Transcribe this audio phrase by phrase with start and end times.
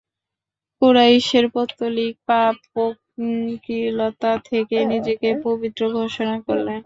[0.81, 6.79] কুরাইশের পৌত্তলিক পাপ-পঙ্কিলতা থেকে নিজেকে পবিত্র ঘোষণা করলেন।